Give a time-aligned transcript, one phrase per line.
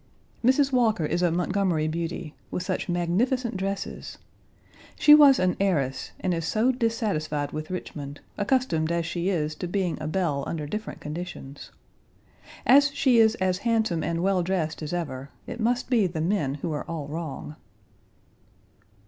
[0.43, 0.71] "Mrs.
[0.71, 4.17] Walker is a Montgomery beauty, with such magnificent dresses.
[4.97, 9.67] She was an heiress, and is so dissatisfied with Richmond, accustomed as she is to
[9.67, 11.69] being a belle under different conditions.
[12.65, 16.55] As she is as handsome and well dressed as ever, it must be the men
[16.55, 17.55] who are all wrong.